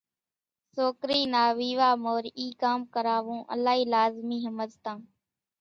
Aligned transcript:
سوڪرِي 0.75 1.21
نا 1.33 1.43
ويوا 1.57 1.89
مورِ 2.03 2.23
اِي 2.39 2.47
ڪام 2.61 2.79
ڪراوون 2.93 3.39
الائِي 3.53 3.81
لازمِي 3.93 4.37
ۿمزتان۔ 4.47 4.97